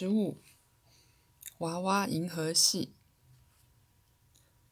[0.00, 0.40] 十五，
[1.58, 2.94] 娃娃银河系。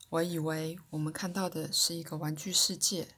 [0.08, 3.08] 我以为我们看到的是一个玩具世界。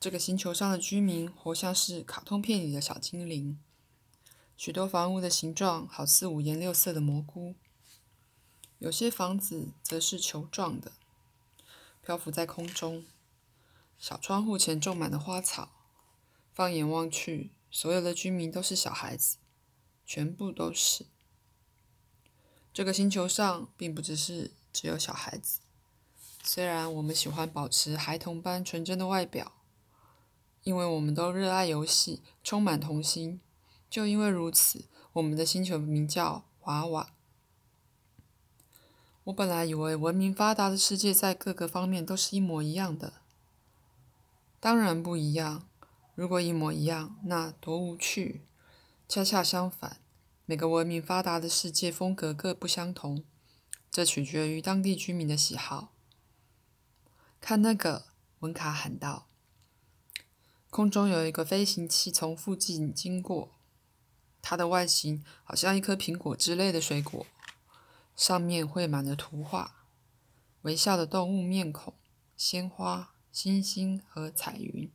[0.00, 3.60] 这个星球上的居民活像是卡通片里的小精灵，
[4.56, 7.54] 许多房屋的形状好似五颜六色的蘑菇，
[8.80, 10.90] 有些房子则是球状的，
[12.02, 13.06] 漂浮在空中。
[13.96, 15.70] 小窗户前种满了花草，
[16.52, 19.36] 放眼望去，所有的居民都是小孩子。
[20.04, 21.06] 全部都是。
[22.72, 25.60] 这个星球上并不只是只有小孩子，
[26.42, 29.52] 虽然我们喜欢保持孩童般纯真的外表，
[30.62, 33.40] 因为我们都热爱游戏，充满童心。
[33.88, 37.14] 就因为如此，我们的星球名叫娃娃。
[39.24, 43.14] 我本来以为文明发达的世界在各个方面都是一模一样的，
[44.58, 45.68] 当然不一样。
[46.16, 48.42] 如果一模一样，那多无趣。
[49.08, 50.00] 恰恰相反，
[50.46, 53.24] 每个文明发达的世界风格各不相同，
[53.90, 55.94] 这取决于当地居民的喜好。
[57.40, 58.08] 看那个，
[58.40, 59.26] 文卡喊道
[60.68, 63.54] ：“空中有一个飞行器从附近经过，
[64.42, 67.26] 它的外形好像一颗苹果之类的水果，
[68.14, 69.86] 上面绘满了图画，
[70.60, 71.94] 微笑的动物面孔、
[72.36, 74.92] 鲜花、星星和彩云。”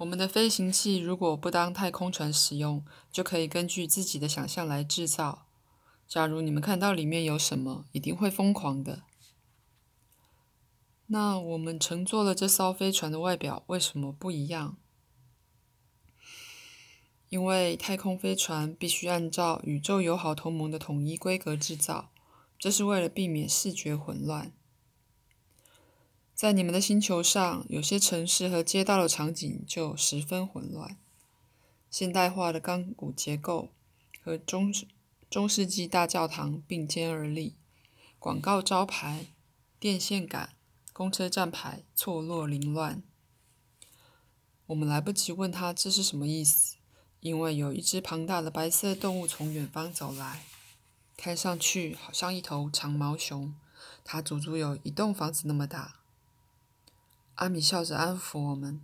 [0.00, 5.46] 我们的飞行器如果不当太空船使用，就可以根据自己的想象来制造。
[6.08, 9.02] 假如你们看到里面有什么，一定会疯狂的。
[11.08, 14.78] 那我们乘坐了这艘飞船的外表为什么不一样？
[17.28, 22.10] 因为太空飞船必须按照宇宙友好同盟的统一规格制造，
[22.58, 24.54] 这是为了避免视觉混乱。
[26.40, 30.96] 在你们的星球上，有些城市和街道的场景就十分混乱。
[31.90, 33.68] 现代化的钢骨结构
[34.22, 34.72] 和中
[35.28, 37.56] 中世纪大教堂并肩而立，
[38.18, 39.26] 广告招牌、
[39.78, 40.54] 电线杆、
[40.94, 43.02] 公车站牌错落凌乱。
[44.68, 46.76] 我们来不及问他这是什么意思，
[47.20, 50.46] 因为有一只庞大的白色动物从远方走来，
[51.18, 53.54] 看上去好像一头长毛熊，
[54.02, 55.99] 它足足有一栋房子那么大。
[57.40, 58.82] 阿米笑着安抚我们：“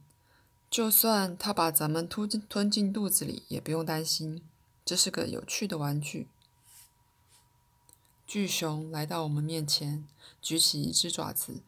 [0.70, 4.42] 就算他把咱们吞吞进肚子里，也不用担心，
[4.82, 6.28] 这是个有趣的玩具。”
[8.26, 10.08] 巨熊来到我们面前，
[10.40, 11.60] 举起一只爪子，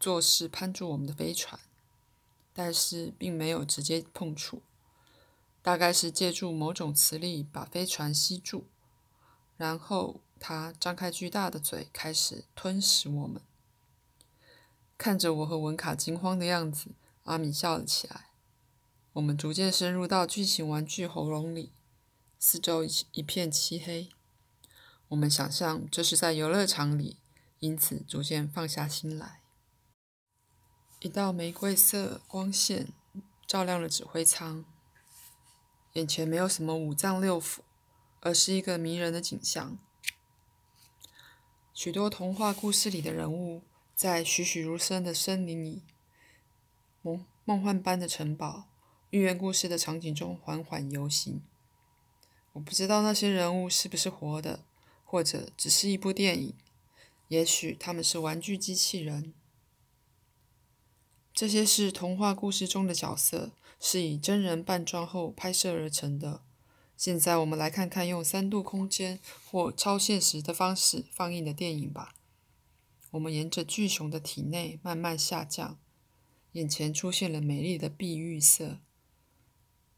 [0.00, 1.60] 作势攀住我们的飞船，
[2.52, 4.62] 但是并没有直接碰触，
[5.62, 8.64] 大概是借助某种磁力把飞船吸住，
[9.56, 13.40] 然后它张开巨大的嘴，开始吞食我们。
[14.98, 16.92] 看着我和文卡惊慌的样子，
[17.24, 18.30] 阿米笑了起来。
[19.12, 21.72] 我们逐渐深入到巨型玩具喉咙里，
[22.38, 24.10] 四周一一片漆黑。
[25.08, 27.18] 我们想象这是在游乐场里，
[27.60, 29.42] 因此逐渐放下心来。
[31.00, 32.88] 一道玫瑰色光线
[33.46, 34.64] 照亮了指挥舱，
[35.92, 37.58] 眼前没有什么五脏六腑，
[38.20, 39.78] 而是一个迷人的景象。
[41.72, 43.62] 许多童话故事里的人物。
[43.96, 45.82] 在栩栩如生的森林里，
[47.00, 48.64] 梦梦幻般的城堡，
[49.08, 51.40] 寓言故事的场景中缓缓游行。
[52.52, 54.60] 我不知道那些人物是不是活的，
[55.02, 56.54] 或者只是一部电影。
[57.28, 59.32] 也许他们是玩具机器人。
[61.32, 66.42] 这些是童话故事中的角色，是以真人扮装后拍摄而成的。
[66.98, 72.15] 现在我们来看看用三度空间或超现实的方式放映的电影吧。
[73.16, 75.78] 我们沿着巨熊的体内慢慢下降，
[76.52, 78.78] 眼前出现了美丽的碧玉色。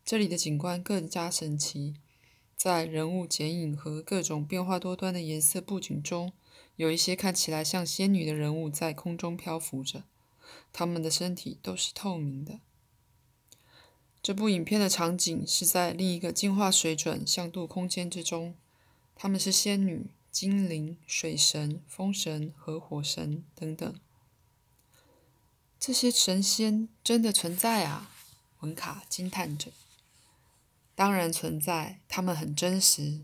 [0.04, 1.96] 这里的景观更加神奇，
[2.56, 6.32] 在人物剪影和各种变化多端的颜色布景中，
[6.76, 10.04] 有一些看起来像仙女的人物在空中漂浮着，
[10.72, 12.60] 他们的身体都是透明的。
[14.22, 18.54] 这部影片的场景是在另一个进化水准向度空间之中，
[19.16, 20.06] 他们是仙女。
[20.40, 23.92] 精灵、水神、风神和火神等等，
[25.80, 28.12] 这些神仙真的存在啊！
[28.60, 29.72] 文卡惊叹着。
[30.94, 33.22] 当然存在，他们很真实，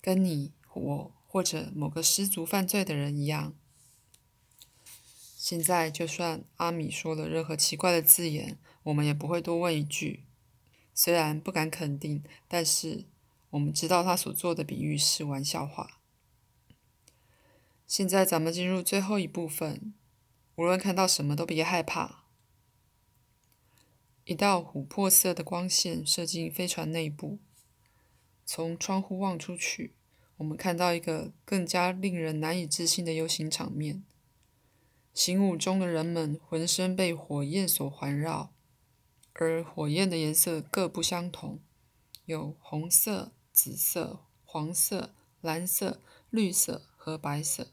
[0.00, 3.54] 跟你、我或者某个失足犯罪的人一样。
[5.36, 10.24] 现在，就算阿米说了任何奇怪的字眼，我们也不会多问一句。
[10.92, 13.04] 虽然不敢肯定，但是
[13.50, 15.95] 我们知道他所做的比喻是玩笑话。
[17.86, 19.94] 现在咱们进入最后一部分，
[20.56, 22.24] 无论看到什么都别害怕。
[24.24, 27.38] 一道琥珀色的光线射进飞船内部，
[28.44, 29.94] 从窗户望出去，
[30.38, 34.02] 我们看到一个更加令人难以置信的游行场面。
[35.14, 38.52] 行舞中的人们浑身被火焰所环绕，
[39.32, 41.60] 而火焰的颜色各不相同，
[42.24, 47.68] 有红色、紫色、黄色、蓝色、绿色和白色。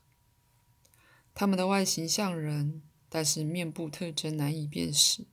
[1.34, 5.26] 他们的外形像人，但是面部特征难以辨识，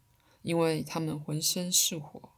[0.43, 2.31] 因为他们浑身是火，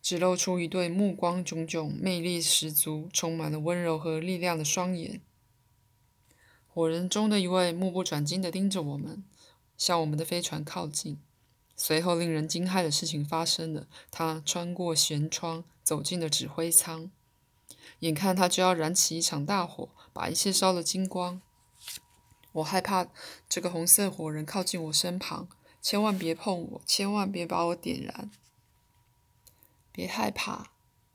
[0.00, 5.20] 只露出一对目光炯炯、魅力十足、充满了温柔和力量的双眼。
[6.68, 9.24] 火人中的一位目不转睛地盯着我们，
[9.76, 11.18] 向我们的飞船靠近。
[11.76, 17.10] 随后，令人惊骇的事情发生了：他穿过舷窗，走进了指挥舱。
[18.00, 21.40] 眼看他就要燃起一场大火，把一切烧得精光。
[22.52, 23.06] 我害怕
[23.48, 25.48] 这个红色火人靠近我身旁，
[25.80, 28.30] 千万别碰我，千万别把我点燃。
[29.90, 30.70] 别害怕，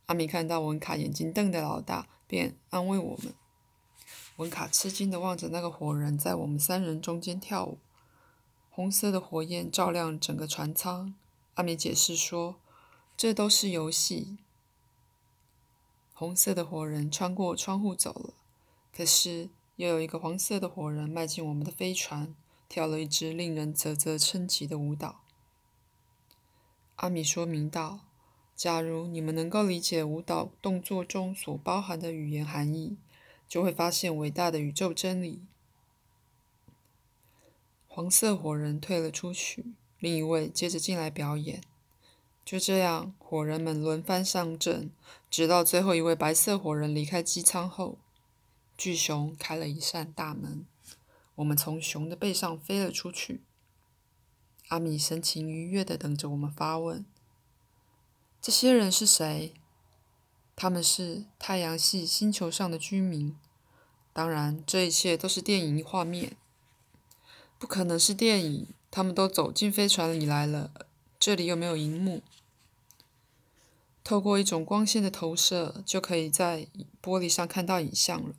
[0.08, 3.34] 阿米看到文卡眼睛瞪得老大，便安慰我们。
[4.38, 7.80] 文卡吃惊地望着那个火人，在我们三人中间跳舞。
[8.70, 11.16] 红色的火焰照亮整个船舱。
[11.56, 12.58] 阿米解释说
[13.18, 14.38] ：“这都是游戏。”
[16.20, 18.34] 红色的火人穿过窗户走了，
[18.92, 22.34] 可是又有一个黄色的火人迈进我们的飞船，
[22.68, 25.22] 跳了一支令人啧啧称奇的舞蹈。
[26.96, 28.00] 阿米说明道
[28.58, 32.98] ：“假如你们能够理解舞蹈动作中所包含的语言含义。”
[33.48, 35.46] 就会发现伟大的宇宙真理。
[37.88, 41.62] 黄色火人退了出去，另一位接着进来表演。
[42.48, 44.90] 就这样，火人们轮番上阵，
[45.30, 47.98] 直到最后一位白色火人离开机舱后，
[48.78, 50.66] 巨熊开了一扇大门，
[51.36, 53.42] 我们从熊的背上飞了出去。
[54.70, 57.06] 阿米神情愉悦地等着我们发问
[58.42, 59.54] ：“这些人是谁？”
[60.56, 63.36] 他们是太阳系星球上的居民。
[64.14, 66.38] 当然，这一切都是电影画面，
[67.60, 68.68] 不可能是电影。
[68.90, 70.72] 他们都走进飞船里来了，
[71.20, 72.24] 这里又没有荧幕，
[74.08, 76.70] 透过一种光线的投射，就可以在
[77.04, 78.36] 玻璃上看到影像了。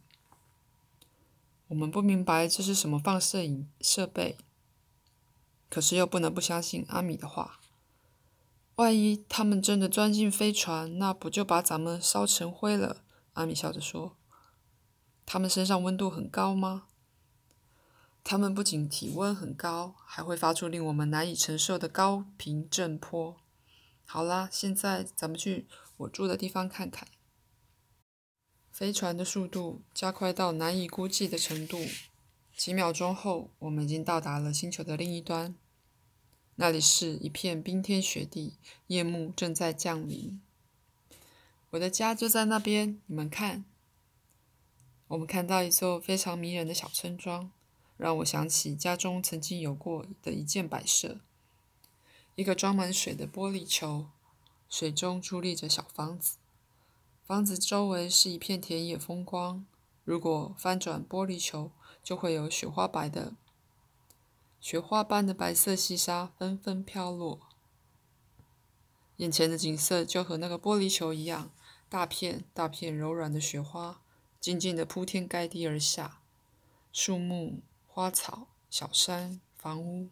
[1.67, 4.38] 我们不明白这是什么放射影设备，
[5.69, 7.61] 可是又不能不相信阿米的话。
[8.76, 13.03] 万一他们真的钻进飞船，那不就把咱们烧成灰了？
[13.35, 14.17] 阿米笑着说
[15.26, 16.85] ：“他们身上温度很高吗？
[18.25, 23.37] 他们不仅体温很高，还会发出令我们难以承受的高频震波。”
[24.10, 25.66] 好啦，现在咱们去
[25.99, 27.06] 我住的地方看看。
[28.72, 31.78] 飞船的速度加快到难以估计的程度，
[32.56, 35.55] 几秒钟后，我们已经到达了星球的另一端。
[36.55, 38.56] 那里是一片冰天雪地，
[38.87, 40.40] 夜幕正在降临。
[41.69, 43.66] 我的家就在那边，你们看。
[45.08, 47.52] 我们看到一座非常迷人的小村庄，
[47.99, 51.20] 让我想起家中曾经有过的一件摆设：
[52.38, 54.06] 一个装满水的玻璃球，
[54.69, 56.37] 水中伫立着小房子，
[57.26, 59.67] 房子周围是一片田野风光。
[60.05, 63.35] 如果翻转玻璃球，就会有雪花白的。
[64.61, 67.40] 雪花般的白色细沙纷纷飘落，
[69.17, 71.50] 眼前的景色就和那个玻璃球一样，
[71.88, 74.01] 大片大片柔软的雪花
[74.41, 76.20] 静静地铺天盖地而下，
[76.93, 80.10] 树木、花草、小山、房屋，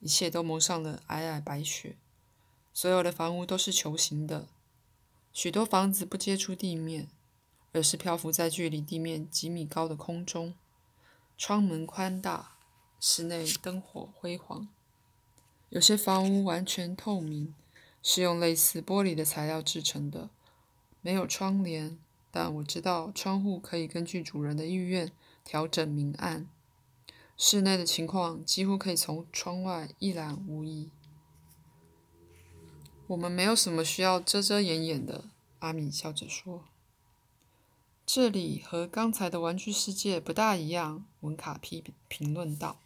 [0.00, 1.96] 一切都蒙上了皑皑白雪。
[2.72, 4.48] 所有的房屋都是球形的，
[5.32, 7.08] 许多房子不接触地面，
[7.72, 10.54] 而是漂浮在距离地面几米高的空中，
[11.36, 12.54] 窗门宽大。
[13.00, 14.66] 室内灯火辉煌，
[15.68, 17.54] 有些房屋完全透明，
[18.02, 20.30] 是用类似玻璃的材料制成的，
[21.00, 21.96] 没有窗帘。
[22.32, 25.12] 但我知道窗户可以根据主人的意愿
[25.44, 26.48] 调整明暗。
[27.40, 30.90] 室内的情况几乎可以从窗外一览无遗。
[33.06, 35.26] 我们没有什么需要遮遮掩掩的，
[35.60, 36.64] 阿米笑着说。
[38.04, 42.80] 这里和刚才的玩具世界不大一样，文卡批评论道。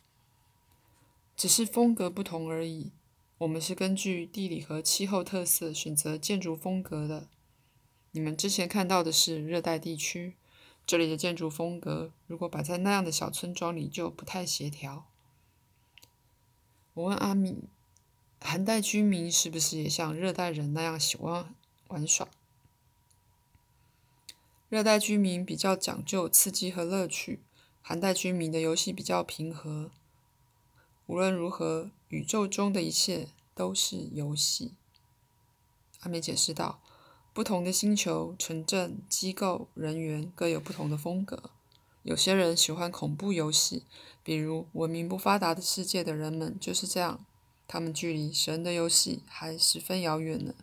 [1.35, 2.93] 只是风格不同而已。
[3.39, 7.29] 我们是根据地理和气候特色选择建筑风格的。
[8.11, 10.37] 你们之前看到的是热带地区，
[10.85, 15.07] 这里的建筑风格如果摆在那样的小村庄里就不太协调。
[16.95, 17.71] 我问阿米，
[18.41, 21.55] 寒带居民是不是也像热带人那样喜欢
[21.89, 22.29] 玩耍？
[24.69, 27.41] 热带居民比较讲究刺激和乐趣，
[27.81, 29.91] 寒带居民的游戏比较平和。
[31.07, 34.75] 无论如何，宇宙中的一切都是游戏。
[36.01, 36.81] 阿美解释道
[37.35, 41.51] ：“不同的星球、城镇、机构、人员各有不同的风格。
[42.03, 43.85] 有些人喜欢恐怖游戏，
[44.23, 47.25] 比如文明不发达的世界的人们就是这样，
[47.67, 50.55] 他们距离神的游戏还十分遥远呢。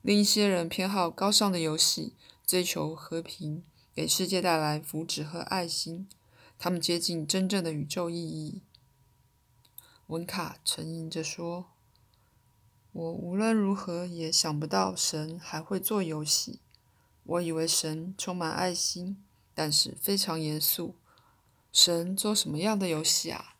[0.00, 2.14] 另一些人偏好高尚的游戏，
[2.46, 3.62] 追求和平，
[3.94, 6.08] 给世界带来福祉和爱心，
[6.58, 8.62] 他们接近真正的宇宙意义。
[10.06, 11.66] 文卡沉吟着说
[12.92, 16.60] ：“我无论如何也想不到神还会做游戏。
[17.24, 19.22] 我以为神充满爱心，
[19.54, 20.96] 但是非常严肃。
[21.72, 23.54] 神做什么样的游戏啊？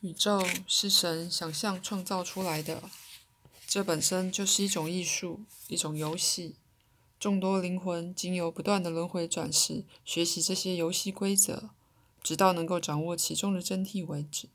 [0.00, 2.82] 宇宙是神想象创造出来的。”
[3.68, 6.56] 这本身就是一种艺术，一种游戏。
[7.20, 11.70] 众多灵魂经由不断的轮回转世，学习这些游戏规则，
[12.20, 14.48] 直到能够掌握其中的真谛为止。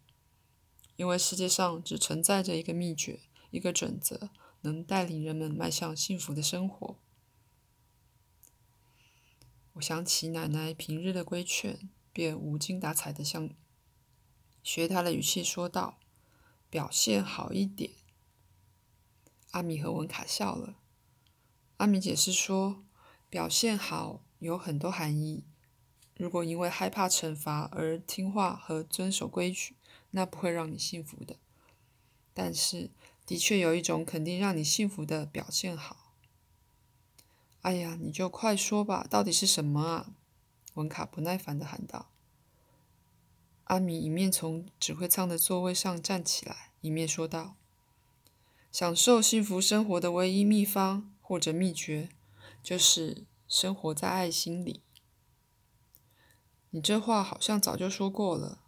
[0.96, 3.22] 因为世界上只存在着一个秘诀，
[3.52, 4.30] 一个准则，
[4.62, 6.98] 能带领人们迈向幸福的生活。
[9.74, 13.50] 我想起奶奶平日的规劝，便无精打采的向
[14.64, 16.00] 学她的语气说道
[16.72, 17.92] ：“表现好一点。”
[19.52, 20.78] 阿米和文卡笑了。
[21.78, 22.86] 阿米解释说
[23.30, 25.44] ：“表现好有很多含义。
[26.16, 29.76] 如果因为害怕惩罚而听话和遵守规矩，
[30.16, 31.36] 那不会让你幸福的。
[32.34, 32.90] 但是，
[33.26, 36.16] 的确有一种肯定让你幸福的表现好。”
[37.62, 40.14] 哎呀，你就快说吧，到底是什么啊？
[40.76, 42.12] 文卡不耐烦地喊道。
[43.66, 47.58] 阿米一面从指挥舱的座位上站起来，一面说道。
[48.72, 52.10] 享受幸福生活的唯一秘方或者秘诀，
[52.64, 54.84] 就是生活在爱心里。
[56.70, 58.65] 你这话好像早就说过了。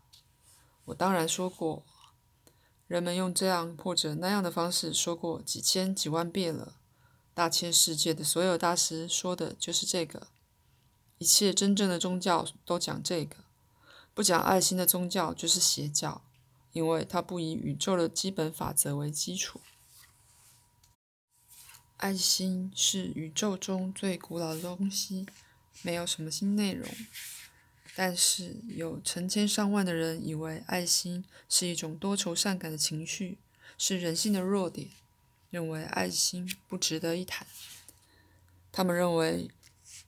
[0.88, 1.86] 我当然说过，
[2.88, 6.76] 人们用这样或者那样的方式说过几千几万遍了。
[7.34, 10.28] 大千世界的所有大师说的就是这个。
[11.18, 13.38] 一切真正的宗教都讲这个。
[14.14, 16.24] 不讲爱心的宗教就是邪教，
[16.72, 19.60] 因为它不以宇宙的基本法则为基础。
[21.98, 25.26] 爱心是宇宙中最古老的东西，
[25.82, 26.88] 没有什么新内容。
[28.00, 33.40] 但是有成千上万的人以为爱心是一种多愁善感的情绪，
[33.76, 34.90] 是人性的弱点，
[35.50, 37.48] 认为爱心不值得一谈。
[38.72, 39.50] 他们认为，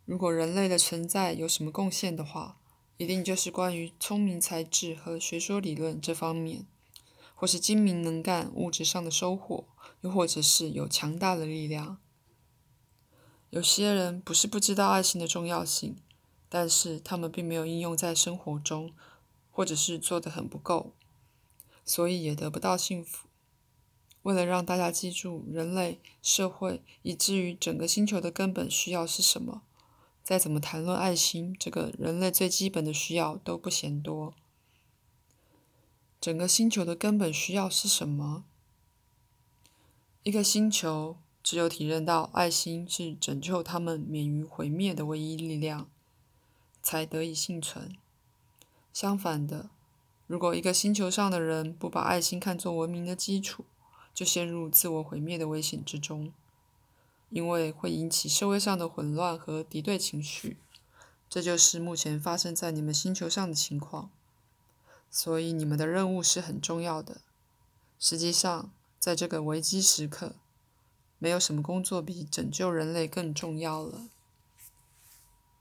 [0.05, 2.59] 如果人类的存在有什么贡献的话，
[2.97, 6.67] 一定就是关于聪明才智和学说理论这方面，
[7.33, 9.65] 或是精明能干、物质上的收获。
[10.01, 11.97] 又或者是有强大的力量。
[13.49, 15.97] 有些人不是不知道爱心的重要性，
[16.49, 18.91] 但是他们并没有应用在生活中，
[19.51, 20.93] 或者是做得很不够，
[21.85, 23.29] 所以也得不到幸福。
[24.23, 29.61] 为了让大家记住人类社会以至于整个星球的根本需要是什么，
[30.23, 34.33] 再怎么谈论爱心这个人类最基本的需要都不嫌多。
[36.19, 38.43] 整个星球的根本需要是什么？
[40.23, 45.89] 一个星球只有体认到爱心是拯救他们免于毁灭的唯一力量，
[46.89, 47.95] 才得以幸存。
[48.91, 49.69] 相反的，
[50.25, 53.63] 如果一个星球上的人不把爱心看作文明的基础，
[54.11, 56.33] 就陷入自我毁灭的危险之中，
[57.29, 60.57] 因为会引起社会上的混乱和敌对情绪。
[61.29, 64.09] 这就是目前发生在你们星球上的情况。
[65.11, 67.21] 所以，你们的任务是很重要的。
[67.99, 70.33] 实际上，在这个危机时刻，
[71.19, 74.09] 没有什么工作比拯救人类更重要了。